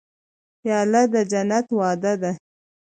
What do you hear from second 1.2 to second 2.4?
جنت وعده ده.